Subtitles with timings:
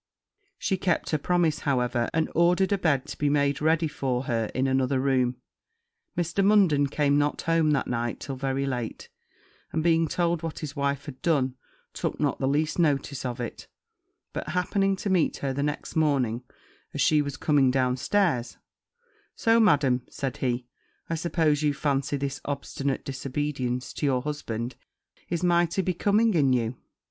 [0.57, 4.49] She kept her promise, however, and ordered a bed to be made ready for her
[4.55, 5.35] in another room.
[6.17, 6.43] Mr.
[6.43, 9.09] Munden came not home that night till very late;
[9.71, 11.53] and being told what his wife had done,
[11.93, 13.67] took not the least notice of it;
[14.33, 16.41] but happening to meet her the next morning,
[16.95, 18.57] as she was coming down stairs,
[19.35, 20.65] 'So, Madam,' said he,
[21.11, 24.75] 'I suppose you fancy this obstinate disobedience to your husband
[25.29, 26.75] is mighty becoming in you!'